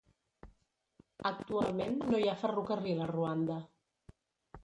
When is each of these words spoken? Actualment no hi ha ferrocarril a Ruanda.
Actualment 1.31 2.01
no 2.13 2.23
hi 2.23 2.27
ha 2.31 2.35
ferrocarril 2.45 3.05
a 3.05 3.09
Ruanda. 3.13 3.59